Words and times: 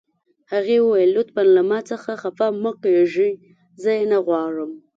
هغې 0.51 0.77
وویل: 0.81 1.09
لطفاً 1.17 1.43
له 1.55 1.61
ما 1.69 1.79
څخه 1.89 2.11
خفه 2.21 2.47
مه 2.63 2.71
کیږئ، 2.83 3.31
زه 3.81 3.89
یې 3.97 4.03
نه 4.11 4.19
غواړم. 4.25 4.71